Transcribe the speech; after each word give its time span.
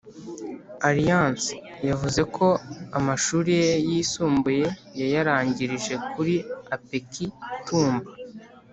Alliance 0.87 1.53
yavuzeko 1.87 2.45
amashuriye 2.97 3.71
yisumbuye 3.89 4.65
yayarangirije 4.99 5.93
kuri 6.11 6.35
apeki 6.75 7.25
tumba 7.65 8.09